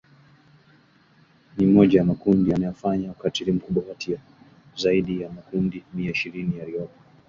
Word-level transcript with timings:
ni 1.57 1.65
mmoja 1.65 1.99
ya 1.99 2.05
makundi 2.05 2.51
yanayofanya 2.51 3.11
ukatili 3.11 3.51
mkubwa 3.51 3.83
kati 3.83 4.11
ya 4.11 4.19
zaidi 4.77 5.21
ya 5.21 5.29
makundi 5.29 5.83
mia 5.93 6.11
ishirini 6.11 6.57
yaliyopo 6.59 6.93